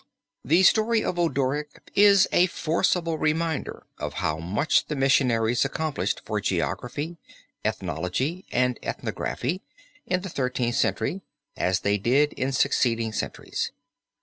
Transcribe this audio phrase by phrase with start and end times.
[0.43, 6.41] The story of Odoric is a forcible reminder of how much the missionaries accomplished for
[6.41, 7.17] geography,
[7.63, 9.61] ethnology, and ethnography
[10.07, 11.21] in the Thirteenth Century,
[11.55, 13.73] as they did in succeeding centuries.